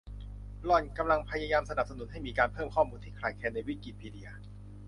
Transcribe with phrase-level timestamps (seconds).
[0.65, 4.29] หล่อนกำลังพยายามสนับสนุนให้มีการเพิ่มข้อมูลที่ยังขาดแคลนในวิกิพีเดีย